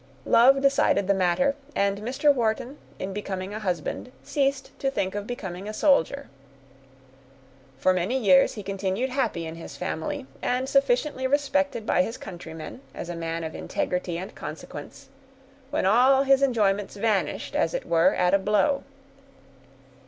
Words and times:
Love 0.25 0.63
decided 0.63 1.05
the 1.07 1.13
matter; 1.13 1.53
and 1.75 1.99
Mr. 1.99 2.33
Wharton, 2.33 2.79
in 2.97 3.13
becoming 3.13 3.53
a 3.53 3.59
husband, 3.59 4.11
ceased 4.23 4.71
to 4.79 4.89
think 4.89 5.13
of 5.13 5.27
becoming 5.27 5.69
a 5.69 5.75
soldier. 5.75 6.27
For 7.77 7.93
many 7.93 8.17
years 8.17 8.53
he 8.53 8.63
continued 8.63 9.11
happy 9.11 9.45
in 9.45 9.53
his 9.57 9.77
family, 9.77 10.25
and 10.41 10.67
sufficiently 10.67 11.27
respected 11.27 11.85
by 11.85 12.01
his 12.01 12.17
countrymen, 12.17 12.81
as 12.95 13.09
a 13.09 13.15
man 13.15 13.43
of 13.43 13.53
integrity 13.53 14.17
and 14.17 14.33
consequence, 14.33 15.09
when 15.69 15.85
all 15.85 16.23
his 16.23 16.41
enjoyments 16.41 16.95
vanished, 16.95 17.55
as 17.55 17.75
it 17.75 17.85
were, 17.85 18.15
at 18.15 18.33
a 18.33 18.39
blow. 18.39 18.81